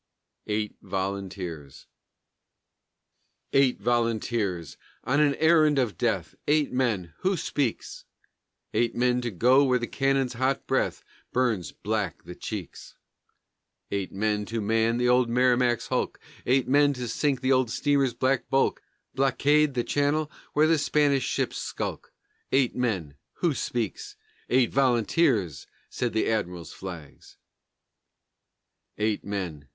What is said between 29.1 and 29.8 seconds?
men!